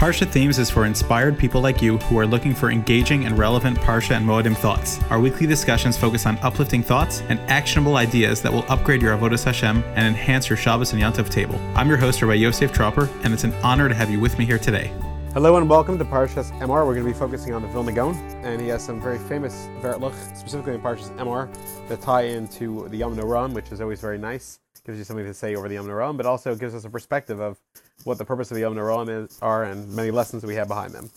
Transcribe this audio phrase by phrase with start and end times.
[0.00, 3.76] Parsha Themes is for inspired people like you who are looking for engaging and relevant
[3.80, 4.98] Parsha and Moedim thoughts.
[5.10, 9.44] Our weekly discussions focus on uplifting thoughts and actionable ideas that will upgrade your Avodah
[9.44, 11.60] Hashem and enhance your Shabbos and Yontif table.
[11.74, 14.46] I'm your host, Rabbi Yosef Tropper, and it's an honor to have you with me
[14.46, 14.90] here today.
[15.34, 16.86] Hello and welcome to Parshas Emor.
[16.86, 19.68] We're going to be focusing on the Vilna Gaon, and he has some very famous
[19.82, 21.46] Vertluch, specifically in Parshas Emor,
[21.88, 24.60] that tie into the Yom Noram, which is always very nice.
[24.84, 27.40] Gives you something to say over the Yom Noram, but also gives us a perspective
[27.40, 27.58] of
[28.04, 30.92] what the purpose of the Yom Noram is, are and many lessons we have behind
[30.92, 31.10] them.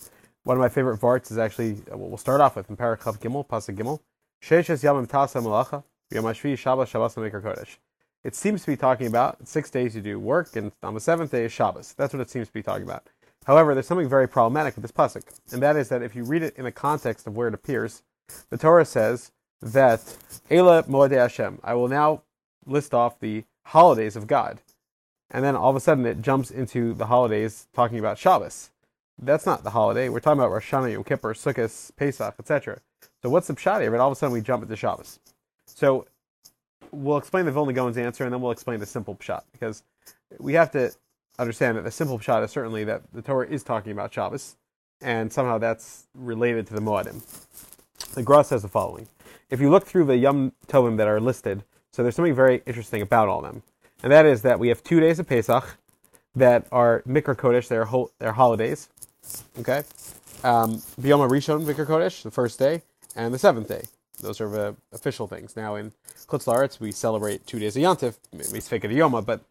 [0.44, 3.48] One of my favorite varts is actually what we'll start off with in Parachav Gimel,
[3.48, 4.00] Pasuk Gimel.
[4.42, 5.84] Tasa Malacha,
[6.58, 7.78] Shabbos Shabbos Kodesh.
[8.26, 11.32] It seems to be talking about six days you do work, and on the seventh
[11.32, 11.94] day is Shabbos.
[11.94, 13.10] That's what it seems to be talking about.
[13.46, 16.44] However, there's something very problematic with this pasuk, and that is that if you read
[16.44, 18.04] it in the context of where it appears,
[18.50, 20.18] the Torah says that
[20.50, 21.60] Ela Moedei Hashem.
[21.64, 22.24] I will now
[22.66, 24.62] list off the holidays of God,
[25.32, 28.70] and then all of a sudden it jumps into the holidays talking about Shabbos.
[29.22, 30.10] That's not the holiday.
[30.10, 32.80] We're talking about Rosh Hashanah, Yom Kippur, Sukkot, Pesach, etc.
[33.22, 33.96] So what's the pshat here?
[33.98, 35.20] All of a sudden we jump into Shabbos.
[35.66, 36.08] So
[36.92, 39.84] we'll explain the Vilna Gaon's answer, and then we'll explain the simple pshat because
[40.40, 40.92] we have to
[41.40, 44.56] understand that the simple pshat is certainly that the Torah is talking about Shabbos,
[45.02, 47.22] and somehow that's related to the Moedim.
[48.14, 49.08] The Gra says the following:
[49.50, 51.64] If you look through the Yom Tovim that are listed,
[51.94, 53.64] so there's something very interesting about all of them,
[54.04, 55.78] and that is that we have two days of Pesach
[56.36, 58.90] that are Mikra Kodesh, they're, ho- they're holidays.
[59.60, 59.84] Okay,
[60.44, 62.82] um, Biyom Rishon Mikra Kodesh, the first day,
[63.16, 63.84] and the seventh day.
[64.20, 65.56] Those are the official things.
[65.56, 65.94] Now in
[66.28, 68.18] Chutz we celebrate two days of
[68.62, 69.42] speak of Yoma, but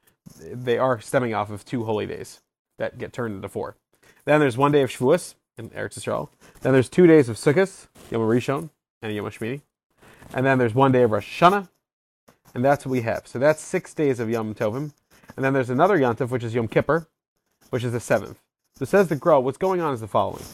[0.40, 2.40] they are stemming off of two holy days
[2.78, 3.76] that get turned into four.
[4.24, 6.28] Then there's one day of Shavuos in Eretz Yisrael.
[6.60, 8.70] Then there's two days of Sukkot, Yom Rishon,
[9.02, 9.60] and Yom Shmini.
[10.32, 11.68] And then there's one day of Rosh Hashanah,
[12.54, 13.26] and that's what we have.
[13.26, 14.92] So that's six days of Yom Tovim.
[15.36, 17.08] And then there's another Yontif, which is Yom Kippur,
[17.70, 18.38] which is the seventh.
[18.74, 20.44] So says the Gra, what's going on is the following.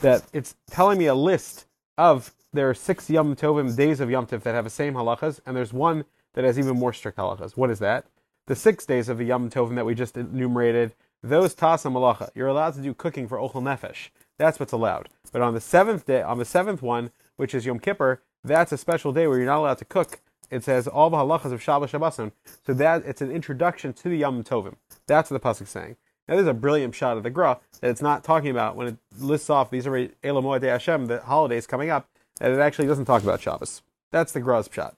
[0.00, 1.66] That it's telling me a list
[1.98, 5.40] of there are six Yom Tovim days of Yom Tov that have the same halachas,
[5.44, 7.56] and there's one that has even more strict halachas.
[7.56, 8.06] What is that?
[8.46, 12.48] the six days of the Yom Tovim that we just enumerated, those tasa malacha, you're
[12.48, 14.10] allowed to do cooking for ochel nefesh.
[14.38, 15.08] That's what's allowed.
[15.32, 18.78] But on the seventh day, on the seventh one, which is Yom Kippur, that's a
[18.78, 20.20] special day where you're not allowed to cook.
[20.54, 22.30] It says all the halachas of Shabbos Shabboson.
[22.64, 24.76] So that it's an introduction to the Yom Tovim.
[25.08, 25.96] That's what the pasuk is saying.
[26.28, 28.96] Now there's a brilliant pshat of the Gra that it's not talking about when it
[29.18, 33.04] lists off these are Elamoy De Hashem, the holidays coming up, that it actually doesn't
[33.04, 33.82] talk about Shabbos.
[34.12, 34.94] That's the Gra's pshat.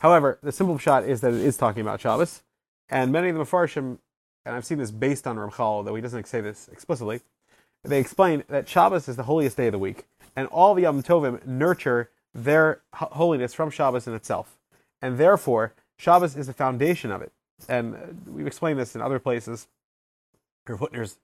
[0.00, 2.42] However, the simple pshat is that it is talking about Shabbos,
[2.90, 3.98] and many of the Mepharshim,
[4.44, 7.22] and I've seen this based on Ramchal, though he doesn't say this explicitly,
[7.82, 10.04] they explain that Shabbos is the holiest day of the week,
[10.36, 14.58] and all the Yom Tovim nurture their holiness from Shabbos in itself.
[15.02, 17.32] And therefore, Shabbos is the foundation of it.
[17.68, 19.68] And uh, we've explained this in other places.
[20.66, 21.18] Herr Hutner's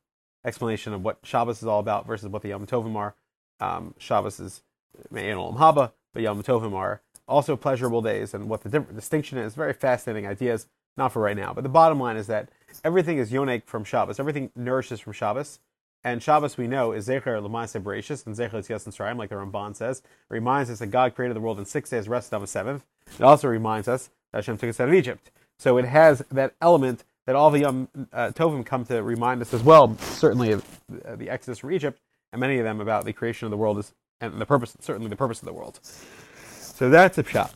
[0.44, 3.14] explanation of what Shabbos is all about versus what the Yom Tovim are.
[3.60, 4.62] Um, Shabbos is
[5.10, 9.54] Me'en Olam Haba, but Yom Tovim are also pleasurable days, and what the distinction is.
[9.54, 10.66] Very fascinating ideas.
[10.96, 11.54] Not for right now.
[11.54, 12.50] But the bottom line is that
[12.84, 14.20] everything is yonek from Shabbos.
[14.20, 15.60] Everything nourishes from Shabbos.
[16.04, 19.74] And Shabbos, we know, is Zecher Lamaise Bereshis and Zecher Tzias and like the Ramban
[19.74, 20.02] says.
[20.28, 22.84] Reminds us that God created the world in six days, rested on the seventh.
[23.18, 25.30] It also reminds us that Hashem took us out of Egypt.
[25.58, 29.54] So it has that element that all the Yom uh, Tovim come to remind us
[29.54, 32.00] as well, certainly of uh, the Exodus from Egypt,
[32.32, 35.08] and many of them about the creation of the world is, and the purpose, certainly
[35.08, 35.78] the purpose of the world.
[35.82, 37.52] So that's a pshat.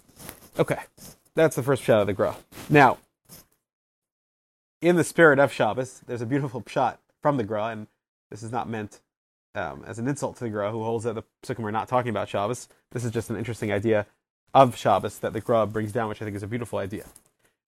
[0.58, 0.78] Okay,
[1.34, 2.36] that's the first pshat of the Gra.
[2.70, 2.98] Now,
[4.80, 7.88] in the spirit of Shabbos, there's a beautiful pshat from the Gra, and
[8.30, 9.00] this is not meant
[9.54, 12.10] um, as an insult to the Gra, who holds that the Sukkim are not talking
[12.10, 12.68] about Shabbos.
[12.92, 14.06] This is just an interesting idea
[14.56, 17.04] of Shabbos that the Gra brings down, which I think is a beautiful idea.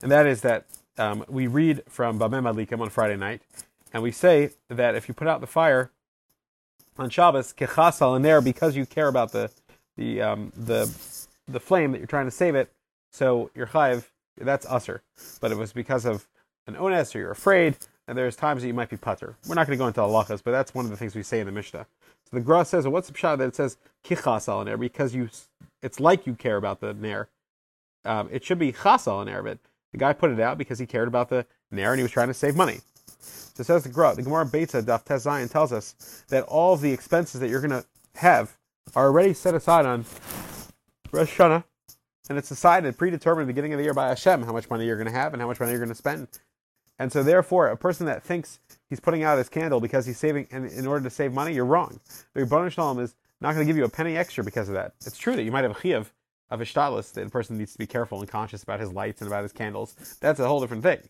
[0.00, 0.65] And that is that
[0.97, 3.43] um, we read from Bameh Madlikim on Friday night,
[3.93, 5.91] and we say that if you put out the fire
[6.97, 9.50] on Shabbos, kechas al because you care about the
[9.99, 10.91] the um, the
[11.47, 12.72] the flame that you're trying to save it,
[13.12, 14.06] so your chayiv,
[14.38, 15.03] that's usher.
[15.43, 16.26] But it was because of
[16.67, 17.76] an ones or you're afraid,
[18.06, 19.37] and there's times that you might be putter.
[19.46, 21.41] We're not going to go into halachas, but that's one of the things we say
[21.41, 21.87] in the Mishnah.
[22.31, 25.29] So the Gra says, well, what's the pshat that it says kichas al because you,
[25.83, 27.29] it's like you care about the nair.
[28.05, 29.59] Um, it should be chas al but
[29.93, 32.29] the guy put it out because he cared about the nair and he was trying
[32.29, 32.81] to save money.
[33.21, 36.81] So says the Gra, the Gemara Beitza Daf Tez Zion tells us that all of
[36.81, 37.85] the expenses that you're going to
[38.15, 38.57] have
[38.95, 40.05] are already set aside on
[41.11, 41.65] Rosh Hashanah,
[42.29, 44.87] and it's decided, predetermined at the beginning of the year by Hashem how much money
[44.87, 46.29] you're going to have and how much money you're going to spend.
[47.01, 50.49] And so, therefore, a person that thinks he's putting out his candle because he's saving,
[50.51, 52.01] and in order to save money, you're wrong.
[52.35, 54.94] The Rebbeinu Shalom is not going to give you a penny extra because of that.
[55.06, 56.06] It's true that you might have a chiyav
[56.50, 59.29] of ishtalis, that the person needs to be careful and conscious about his lights and
[59.29, 59.94] about his candles.
[60.20, 61.00] That's a whole different thing.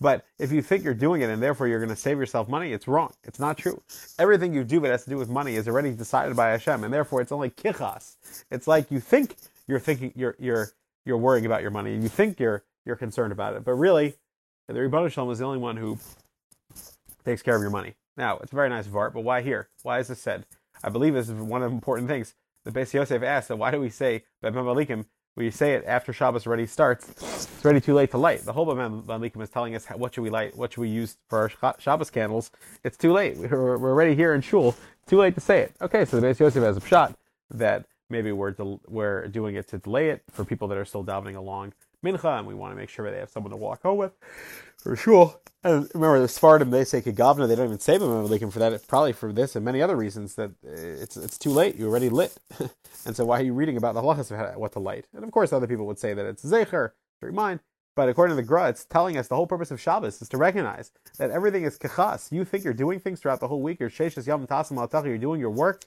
[0.00, 2.72] But if you think you're doing it and therefore you're going to save yourself money,
[2.72, 3.12] it's wrong.
[3.24, 3.82] It's not true.
[4.18, 6.94] Everything you do that has to do with money is already decided by Hashem, and
[6.94, 8.16] therefore it's only kichas.
[8.50, 9.36] It's like you think
[9.66, 10.70] you're thinking you're you're
[11.04, 14.14] you're worrying about your money, and you think you're you're concerned about it, but really,
[14.68, 15.98] the Ribbon Shalom is the only one who
[17.24, 17.94] takes care of your money.
[18.16, 19.68] Now, it's a very nice vart, but why here?
[19.82, 20.46] Why is this said?
[20.82, 22.34] I believe this is one of the important things.
[22.64, 25.06] The Beis Yosef asked, So, why do we say Bameh Madlikim?
[25.36, 27.08] We say it after Shabbos already starts.
[27.08, 28.40] It's already too late to light.
[28.40, 31.16] The whole Bameh Madlikim is telling us what should we light, what should we use
[31.28, 32.50] for our Shabbos candles.
[32.84, 33.36] It's too late.
[33.36, 34.74] We're, we're already here in Shul.
[35.06, 35.74] Too late to say it.
[35.80, 37.14] Okay, so the Beis Yosef has a pshat
[37.50, 41.04] that maybe we're del- we're doing it to delay it for people that are still
[41.04, 41.72] davening along
[42.04, 44.12] mincha, and we want to make sure they have someone to walk home with
[44.78, 45.38] for sure.
[45.64, 47.48] And remember, the Sfardim they say kegavna.
[47.48, 48.72] They don't even say b'memalikim for that.
[48.72, 51.76] It's probably for this and many other reasons that eh, it's it's too late.
[51.76, 52.36] You're already lit,
[53.04, 55.06] and so why are you reading about the halachas of what to light?
[55.14, 57.60] And of course, other people would say that it's zecher to remind.
[57.96, 60.36] But according to the Gra, it's telling us the whole purpose of Shabbos is to
[60.36, 62.30] recognize that everything is kechas.
[62.30, 63.80] You think you're doing things throughout the whole week.
[63.80, 65.84] You're sheshes yom tasim You're doing your work.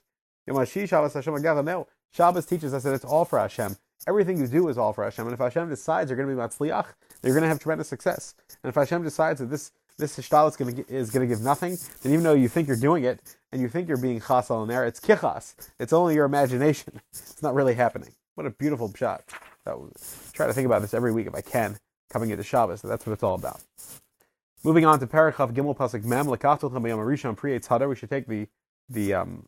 [2.12, 3.78] Shabbos teaches us that it's all for Hashem.
[4.08, 5.26] Everything you do is all for Hashem.
[5.26, 6.88] And if Hashem decides you're going to be matzliach,
[7.24, 8.34] you're going to have tremendous success.
[8.64, 11.78] And if Hashem decides that this this is going to is going to give nothing,
[12.02, 14.70] then even though you think you're doing it and you think you're being chasal in
[14.70, 15.54] there, it's kichas.
[15.80, 17.02] It's only your imagination.
[17.12, 18.10] It's not really happening.
[18.36, 19.22] What a beautiful pshat.
[19.66, 19.92] So,
[20.34, 21.78] try to think about this every week if I can,
[22.10, 22.82] coming into Shabbos.
[22.82, 23.62] That's what it's all about.
[24.64, 27.88] Moving on to Parachav Gimel Pasuk Mem Lekachtul Chabayam Arishon Pri Tzada.
[27.88, 28.48] We should take the
[28.90, 29.46] the um,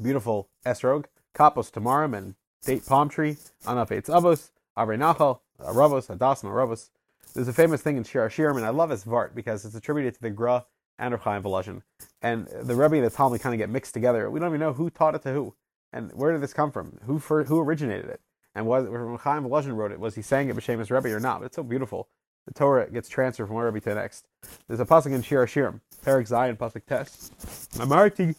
[0.00, 1.04] beautiful esrog
[1.36, 6.88] kapos tamarim and date palm tree, Anaf Eitz Avos, Avrei Nachal, Aravos, Hadasim.
[7.34, 10.14] There's a famous thing in Shir Hashirim, and I love this Vart because it's attributed
[10.14, 10.64] to the Gra
[10.98, 11.82] and Rav Chaim Volozhin.
[12.22, 14.30] And the Rebbe and the Talmud kind of get mixed together.
[14.30, 15.54] We don't even know who taught it to who.
[15.92, 16.98] And where did this come from?
[17.06, 18.20] Who for, who originated it?
[18.54, 18.84] And was
[19.22, 19.98] Chaim Volozhin wrote it?
[19.98, 21.40] Was he saying it b'Shemus Rebbe or not?
[21.40, 22.08] But it's so beautiful.
[22.46, 24.26] The Torah gets transferred from one Rebbe to the next.
[24.68, 27.30] There's a pasuk in Shir Hashirim, Perik Zion, pasuk Tes.
[27.78, 28.36] Amarti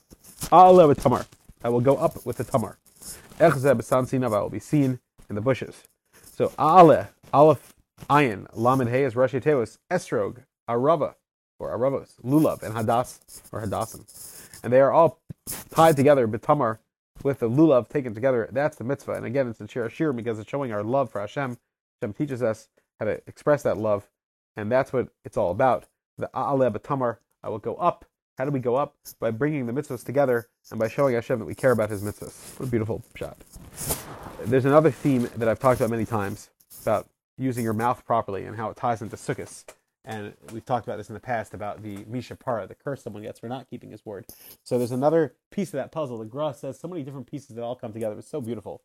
[0.87, 1.25] with Tamar.
[1.63, 2.77] I will go up with the Tamar.
[3.39, 4.99] Echze b'sansinava will be seen
[5.29, 5.83] in the bushes.
[6.13, 7.73] So Ale, Aleph,
[8.09, 11.15] Ayin, Lamed Hey is Rashi Teos, Esrog, Arava,
[11.59, 13.19] or Aravos, Lulav, and Hadas,
[13.51, 14.63] or Hadassim.
[14.63, 15.19] And they are all
[15.69, 16.79] tied together, B'tamar,
[17.23, 18.47] with the Lulav taken together.
[18.53, 19.13] That's the mitzvah.
[19.13, 21.57] And again, it's the Shir because it's showing our love for Hashem.
[22.01, 24.09] Hashem teaches us how to express that love.
[24.55, 25.87] And that's what it's all about.
[26.17, 28.05] The A'ale B'tamar, I will go up
[28.37, 28.95] how do we go up?
[29.19, 32.59] By bringing the mitzvahs together and by showing Hashem that we care about His mitzvahs.
[32.59, 33.35] What a beautiful pshat.
[34.45, 36.49] There's another theme that I've talked about many times
[36.81, 39.63] about using your mouth properly and how it ties into sukkahs.
[40.03, 43.23] And we've talked about this in the past about the Mi Shepara, the curse someone
[43.23, 44.25] gets for not keeping his word.
[44.63, 46.19] So there's another piece of that puzzle.
[46.19, 48.17] The Gra says so many different pieces that all come together.
[48.19, 48.83] It's so beautiful.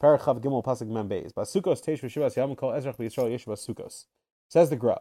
[0.00, 1.32] Parachav Gimel Pasuk Membeis.
[1.32, 4.04] Basukos V'Shuvas Yam Ezrach V'Yisrael Yeshua Sukos.
[4.48, 5.00] Says the Gra.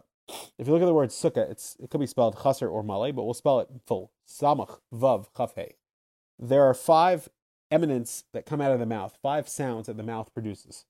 [0.57, 3.11] If you look at the word sukkah, it's it could be spelled chaser or malay,
[3.11, 4.11] but we'll spell it full.
[4.27, 5.73] Samach vav chafhe.
[6.37, 7.29] There are five
[7.71, 10.85] eminence that come out of the mouth, five sounds that the mouth produces.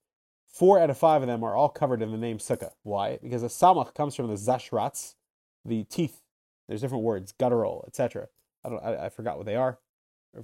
[0.46, 2.72] Four out of five of them are all covered in the name sukkah.
[2.84, 3.20] Why?
[3.22, 5.16] Because the samach comes from the zashratz,
[5.64, 6.22] the teeth.
[6.68, 8.28] There's different words, guttural, etc.
[8.64, 8.84] I don't.
[8.84, 9.80] I, I, forgot what they are.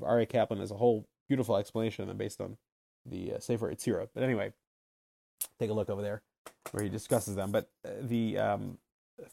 [0.01, 0.25] R.A.
[0.25, 2.57] Kaplan has a whole beautiful explanation of them based on
[3.05, 4.07] the uh, Sefer Yetzira.
[4.13, 4.53] But anyway,
[5.59, 6.21] take a look over there
[6.71, 7.51] where he discusses them.
[7.51, 8.77] But uh, the um,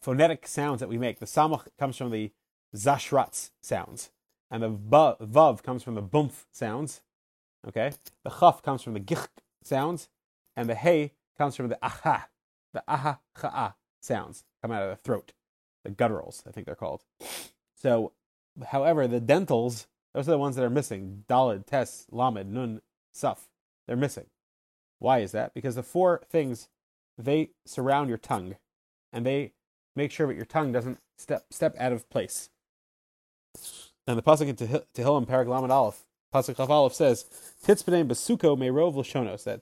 [0.01, 1.19] phonetic sounds that we make.
[1.19, 2.33] The samach comes from the
[2.75, 4.11] zashratz sounds,
[4.51, 7.03] and the vav comes from the bumf sounds.
[7.67, 7.93] Okay,
[8.25, 9.29] the chaf comes from the gich
[9.63, 10.09] sounds,
[10.57, 12.29] and the hey comes from the aha,
[12.73, 15.33] the aha cha'a sounds come out of the throat,
[15.85, 17.05] the gutturals, I think they're called.
[17.75, 18.13] So,
[18.69, 21.25] however, the dentals, those are the ones that are missing.
[21.29, 22.81] Dalid, tes, lamed, nun,
[23.15, 23.39] saf.
[23.87, 24.27] They're missing.
[24.99, 25.55] Why is that?
[25.55, 26.69] Because the four things
[27.19, 28.57] they surround your tongue,
[29.13, 29.53] and they
[29.97, 32.51] make sure that your tongue doesn't step step out of place.
[34.07, 37.25] And the pasuk in Tehillim Parak Lamed Aleph, pasuk Chaf Aleph says,
[37.65, 39.61] "Titzpenem besuko meirov l'shonos." That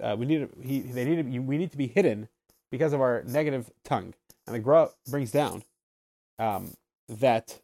[0.00, 2.28] uh, we need he, they need we need to be hidden
[2.70, 4.14] because of our negative tongue.
[4.46, 5.64] And the Gra brings down
[6.38, 6.74] um,
[7.08, 7.60] that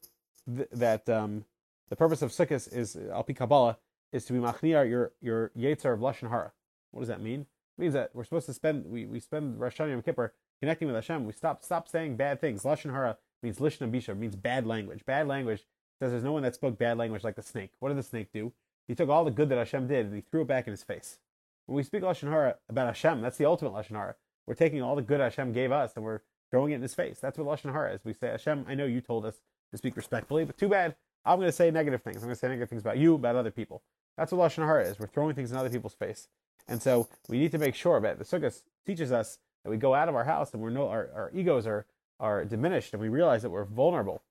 [0.55, 1.45] th- that um,
[1.89, 3.79] the purpose of sukkahs is alpi Kabbalah
[4.13, 6.53] is to be machniyar your your yetzer of lashon hara.
[6.91, 7.43] What does that mean?
[7.43, 10.87] It means that we're supposed to spend we, we spend Rosh Hashanah Yom Kippur connecting
[10.87, 12.63] with Hashem, we stop stop saying bad things.
[12.63, 15.05] Lashon hara means lishna bisha, means bad language.
[15.05, 15.65] Bad language
[15.99, 17.73] says there's no one that spoke bad language like the snake.
[17.81, 18.53] What did the snake do?
[18.87, 20.85] He took all the good that Hashem did and he threw it back in his
[20.85, 21.19] face.
[21.67, 24.15] When we speak lashon hara about Hashem, that's the ultimate lashon hara.
[24.47, 26.21] We're taking all the good Hashem gave us and we're
[26.53, 27.19] throwing it in his face.
[27.19, 28.05] That's what lashon hara is.
[28.05, 29.41] We say, Hashem, I know you told us
[29.73, 30.95] to speak respectfully, but too bad.
[31.25, 32.19] I'm going to say negative things.
[32.19, 33.83] I'm going to say negative things about you, about other people.
[34.17, 35.01] That's what lashon hara is.
[35.01, 36.29] We're throwing things in other people's face.
[36.69, 39.95] And so we need to make sure that the Sukkot teaches us that we go
[39.95, 41.87] out of our house and we're no, our, our egos are,
[42.21, 44.23] are diminished and we realize that we're vulnerable.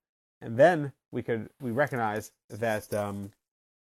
[0.42, 3.32] And then we could we recognize that um,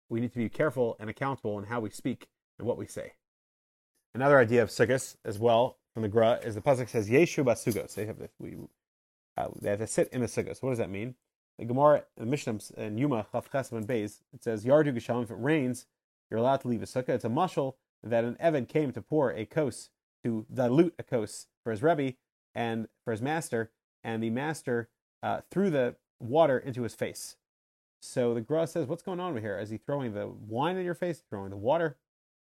[0.09, 2.29] we need to be careful and accountable in how we speak
[2.59, 3.13] and what we say.
[4.15, 7.95] Another idea of sukkahs as well from the Gra is the pasuk says Yeshu basugos.
[7.95, 8.57] They have this, we
[9.37, 10.55] uh, they have to sit in the sukkah.
[10.57, 11.15] So what does that mean?
[11.59, 15.25] The Gemara, the Mishnah and Yuma Chaf and Beis, it says Yardu Geshamim.
[15.25, 15.87] If it rains,
[16.31, 17.11] you're allowed to leave a sukkah.
[17.11, 19.91] It's a mushal that an Evan came to pour a kos
[20.27, 22.15] to dilute a kos for his rebbe
[22.55, 23.71] and for his master,
[24.03, 24.89] and the master
[25.23, 27.37] uh, threw the water into his face.
[28.01, 29.59] So the Gra says, "What's going on over here?
[29.59, 31.23] Is he throwing the wine in your face?
[31.31, 31.97] Throwing the water?"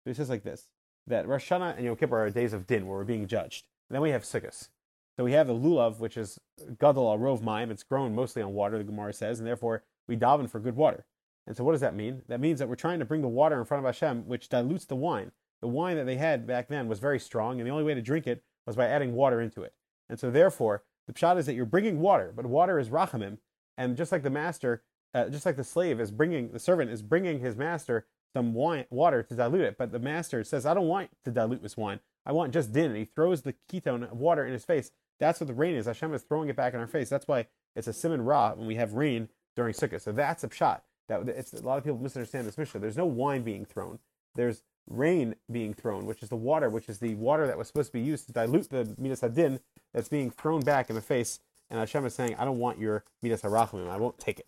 [0.05, 0.69] So he says like this:
[1.07, 3.65] that Rosh Hashanah and Yom Kippur are days of din, where we're being judged.
[3.89, 4.69] And then we have Sukkot.
[5.17, 6.39] So we have the lulav, which is
[6.79, 7.71] gadol al rov mayim.
[7.71, 11.05] It's grown mostly on water, the Gemara says, and therefore we daven for good water.
[11.47, 12.23] And so what does that mean?
[12.29, 14.85] That means that we're trying to bring the water in front of Hashem, which dilutes
[14.87, 15.33] the wine.
[15.63, 18.03] The wine that they had back then was very strong, and the only way to
[18.03, 19.73] drink it was by adding water into it.
[20.09, 23.39] And so therefore, the pshat is that you're bringing water, but water is rachamim,
[23.79, 24.83] and just like the master,
[25.15, 28.87] uh, just like the slave is bringing, the servant is bringing his master some wine,
[28.91, 32.01] water to dilute it, but the master says, I don't want to dilute this wine.
[32.25, 32.87] I want just din.
[32.87, 34.91] And he throws the ketone of water in his face.
[35.21, 35.87] That's what the rain is.
[35.87, 37.09] Hashem is throwing it back in our face.
[37.09, 40.01] That's why it's a simon ra when we have rain during Sukkot.
[40.01, 40.81] So that's a pshat.
[41.09, 42.81] That it's a lot of people misunderstand this mission.
[42.81, 43.99] There's no wine being thrown.
[44.35, 47.89] There's rain being thrown, which is the water, which is the water that was supposed
[47.89, 49.61] to be used to dilute the midas hadin
[49.93, 51.41] that's being thrown back in the face.
[51.71, 53.89] And Hashem is saying, I don't want your midas harachamim.
[53.89, 54.47] I won't take it.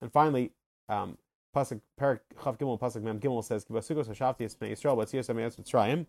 [0.00, 0.52] And finally,
[0.88, 1.18] um,
[1.54, 5.56] pasuk Parak Chav Gimel pasuk Mem Gimel says Kibasugos Hashafti Esmei Yisrael but Tziyos Amayas
[5.56, 6.06] Mitzrayim,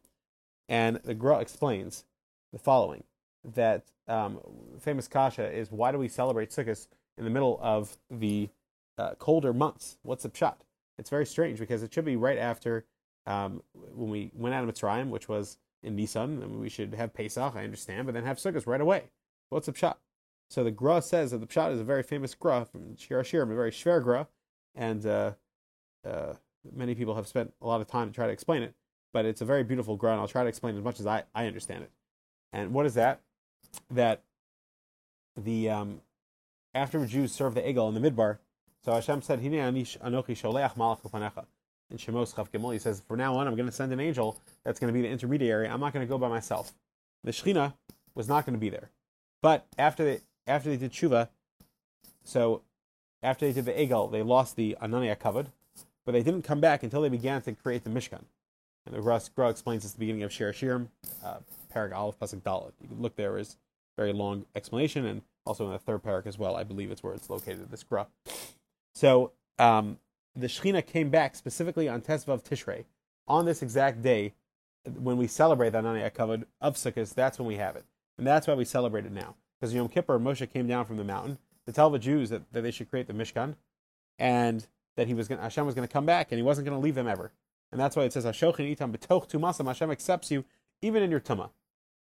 [0.69, 2.05] and the Gra explains
[2.53, 3.03] the following:
[3.43, 4.39] that um,
[4.79, 8.49] famous kasha is why do we celebrate Sukkot in the middle of the
[8.97, 9.97] uh, colder months?
[10.03, 10.55] What's the pshat?
[10.97, 12.85] It's very strange because it should be right after
[13.25, 17.55] um, when we went out of Mitzrayim, which was in Nisan, we should have Pesach.
[17.55, 19.03] I understand, but then have Sukkot right away.
[19.49, 19.95] What's the pshat?
[20.49, 23.45] So the Gra says that the pshat is a very famous Gra from Shir a
[23.45, 24.27] very shver Gra,
[24.75, 25.31] and uh,
[26.05, 26.33] uh,
[26.75, 28.73] many people have spent a lot of time to try to explain it.
[29.13, 30.13] But it's a very beautiful Gra.
[30.13, 31.91] And I'll try to explain as much as I, I understand it.
[32.53, 33.21] And what is that?
[33.89, 34.23] That
[35.37, 36.01] the um,
[36.73, 38.39] after Jews served the Egel in the Midbar,
[38.83, 41.45] so Hashem said, "Hine anish anochi sholeach malach upanecha."
[41.91, 44.39] In Shemos Chav Gimel, he says, "For now on, I'm going to send an angel
[44.63, 45.67] that's going to be the intermediary.
[45.67, 46.73] I'm not going to go by myself."
[47.23, 47.73] The Shechina
[48.15, 48.89] was not going to be there,
[49.41, 51.29] but after they after they did tshuva,
[52.23, 52.61] so
[53.21, 55.51] after they did the Egel, they lost the Anania covered,
[56.05, 58.23] but they didn't come back until they began to create the Mishkan.
[58.85, 60.87] And the Gra, Gra explains this at the beginning of Shir Shirim,
[61.23, 61.37] uh,
[61.73, 62.71] Parak Aleph Pasuk Dalit.
[62.81, 63.57] You can look there is
[63.97, 66.55] very long explanation, and also in the third parak as well.
[66.55, 67.69] I believe it's where it's located.
[67.69, 68.07] This Gra.
[68.95, 69.99] So um,
[70.35, 72.85] the Shechina came back specifically on Tesvav Tishrei
[73.27, 74.33] on this exact day
[74.97, 77.13] when we celebrate the Anania covered of Sukkot.
[77.13, 77.85] That's when we have it,
[78.17, 79.35] and that's why we celebrate it now.
[79.59, 82.61] Because Yom Kippur, Moshe came down from the mountain to tell the Jews that, that
[82.61, 83.55] they should create the Mishkan,
[84.17, 86.77] and that he was gonna, Hashem was going to come back and he wasn't going
[86.77, 87.31] to leave them ever.
[87.71, 89.67] And that's why it says Hashochin itam betoch tumasam.
[89.67, 90.45] Hashem accepts you
[90.81, 91.51] even in your tuma.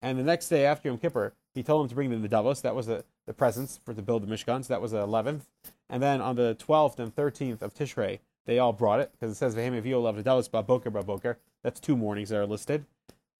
[0.02, 2.60] And the next day after Yom Kippur, he told him to bring them the Davos.
[2.60, 4.64] That was the, the presents for to build the Mishkan.
[4.64, 5.42] So that was the 11th.
[5.88, 9.36] And then on the 12th and 13th of Tishrei, they all brought it because it
[9.36, 11.36] says Vehem Evio love the Baboker Baboker.
[11.62, 12.86] That's two mornings that are listed.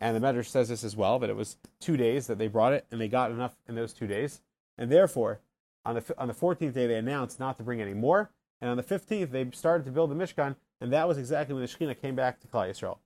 [0.01, 2.73] And the Medrash says this as well that it was two days that they brought
[2.73, 4.43] it and they got enough in those two days.
[4.77, 5.41] And therefore,
[5.85, 8.77] on the on the 14th day, they announced not to bring any more, and on
[8.77, 12.01] the 15th, they started to build the Mishkan, and that was exactly when the Shekhinah
[12.01, 12.99] came back to Klal Yisrael.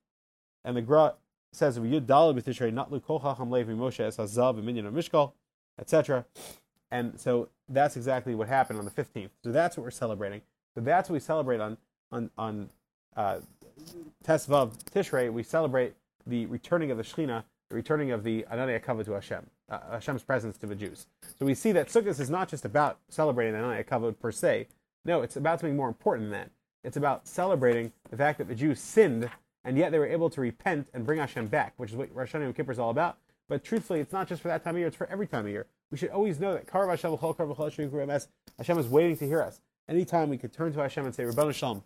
[0.64, 1.14] And the Gra
[1.52, 5.32] says, "Yud Dalad b'Tishrei natlu kol chacham levi Moshe es hazav of Mishkal,
[5.78, 6.24] etc."
[6.90, 9.30] And so that's exactly what happened on the 15th.
[9.44, 10.42] So that's what we're celebrating.
[10.74, 11.76] So that's what we celebrate on
[12.12, 12.70] on on
[13.16, 13.40] uh,
[14.24, 15.32] Tesvav Tishrei.
[15.32, 15.94] We celebrate
[16.26, 20.22] the returning of the Shekhinah, the returning of the Ananiya Kavod to Hashem uh, Hashem's
[20.22, 21.06] presence to the Jews.
[21.38, 24.68] So we see that Sukkot is not just about celebrating Anaya Kavod per se.
[25.04, 26.50] No, it's about something more important than that.
[26.82, 29.30] It's about celebrating the fact that the Jews sinned
[29.64, 32.32] and yet they were able to repent and bring Hashem back, which is what Rosh
[32.32, 33.18] Hashanah Yom Kippur is all about.
[33.48, 35.50] But truthfully, it's not just for that time of year; it's for every time of
[35.50, 35.66] year.
[35.90, 36.68] We should always know that
[38.58, 39.60] Hashem is waiting to hear us.
[39.88, 41.82] Anytime we could turn to Hashem and say, "Rabbanu Shalom,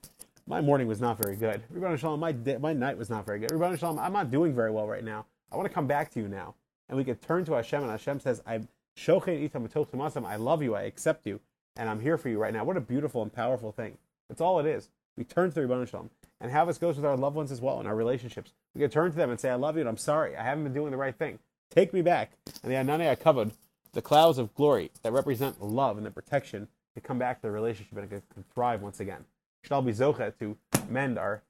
[0.46, 1.62] my morning was not very good.
[1.73, 3.50] Rabbanu Shalom, my my night was not very good.
[3.50, 5.25] Rabbanu Shalom, I'm not doing very well right now.
[5.50, 6.54] I want to come back to you now."
[6.88, 8.68] and we could turn to Hashem, and Hashem says, "I'm
[9.06, 11.40] I love you, I accept you,
[11.76, 13.99] and I'm here for you right now." What a beautiful and powerful thing!
[14.28, 14.90] That's all it is.
[15.16, 17.80] We turn to Rebbeinu Shalom, and how this goes with our loved ones as well
[17.80, 18.52] in our relationships.
[18.75, 20.37] We can turn to them and say, "I love you, and I'm sorry.
[20.37, 21.38] I haven't been doing the right thing.
[21.70, 22.32] Take me back."
[22.62, 23.52] And the Ananiah covered
[23.94, 27.50] the clouds of glory that represent love and the protection to come back to the
[27.50, 28.22] relationship and can
[28.54, 29.24] thrive once again.
[29.62, 30.56] We should all be zocha to
[30.88, 31.42] mend our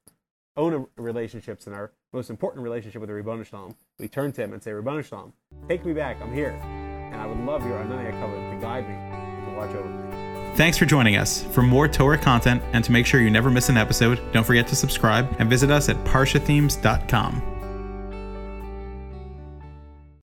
[0.56, 4.52] own relationships and our most important relationship with the Ribbon Shalom, we turn to him
[4.52, 5.32] and say, Ribbon Shalom,
[5.68, 6.20] Take me back.
[6.22, 6.50] I'm here.
[6.50, 10.56] And I would love your Anania cover to guide me, to watch over me.
[10.56, 11.42] Thanks for joining us.
[11.42, 14.68] For more Torah content and to make sure you never miss an episode, don't forget
[14.68, 17.53] to subscribe and visit us at parshathemes.com.